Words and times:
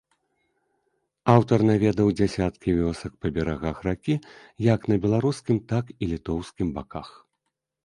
Аўтар 1.33 1.59
наведаў 1.71 2.07
дзясяткі 2.21 2.69
вёсак 2.79 3.13
па 3.25 3.33
берагах 3.37 3.77
ракі 3.89 4.15
як 4.73 4.81
на 4.95 4.99
беларускім, 5.07 5.63
так 5.75 5.85
і 6.01 6.11
літоўскім 6.15 6.67
баках. 6.81 7.07